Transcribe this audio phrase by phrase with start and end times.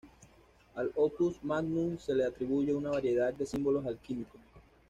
[0.73, 4.41] Al Opus magnum se le atribuye una variedad de símbolos alquímicos.